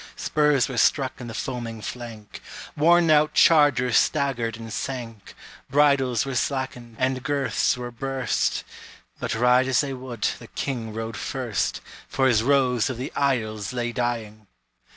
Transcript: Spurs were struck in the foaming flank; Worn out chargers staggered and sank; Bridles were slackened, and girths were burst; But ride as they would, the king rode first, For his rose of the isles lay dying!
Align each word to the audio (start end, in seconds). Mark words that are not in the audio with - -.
Spurs 0.15 0.67
were 0.67 0.79
struck 0.79 1.21
in 1.21 1.27
the 1.27 1.35
foaming 1.35 1.79
flank; 1.79 2.41
Worn 2.75 3.11
out 3.11 3.35
chargers 3.35 3.97
staggered 3.97 4.57
and 4.57 4.73
sank; 4.73 5.35
Bridles 5.69 6.25
were 6.25 6.33
slackened, 6.33 6.95
and 6.97 7.21
girths 7.21 7.77
were 7.77 7.91
burst; 7.91 8.63
But 9.19 9.35
ride 9.35 9.67
as 9.67 9.81
they 9.81 9.93
would, 9.93 10.23
the 10.39 10.47
king 10.47 10.91
rode 10.91 11.17
first, 11.17 11.81
For 12.07 12.27
his 12.27 12.41
rose 12.41 12.89
of 12.89 12.97
the 12.97 13.13
isles 13.15 13.73
lay 13.73 13.91
dying! 13.91 14.47